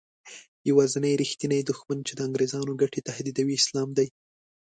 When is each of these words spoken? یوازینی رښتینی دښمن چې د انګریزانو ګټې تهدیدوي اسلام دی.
یوازینی 0.69 1.19
رښتینی 1.21 1.61
دښمن 1.69 1.99
چې 2.07 2.13
د 2.15 2.19
انګریزانو 2.27 2.77
ګټې 2.81 2.99
تهدیدوي 3.09 3.55
اسلام 3.59 3.89
دی. 3.97 4.07